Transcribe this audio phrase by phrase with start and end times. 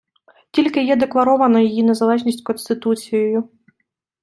[0.51, 3.49] Тільки є декларована її незалежність Конституцією.